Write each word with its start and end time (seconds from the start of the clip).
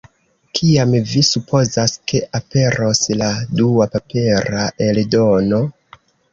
Kiam 0.59 0.95
vi 1.11 1.21
supozas, 1.27 1.93
ke 2.13 2.23
aperos 2.41 3.03
la 3.21 3.29
dua 3.61 3.89
papera 3.95 4.67
eldono? 4.91 5.65